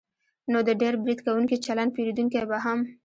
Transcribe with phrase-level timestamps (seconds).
[0.51, 2.79] نو د ډېر برید کوونکي چلند پېرودونکی به هم